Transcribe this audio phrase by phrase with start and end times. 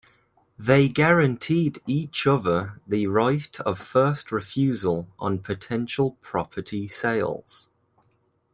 [0.57, 7.69] They guaranteed each other the right of first refusal on potential property sales.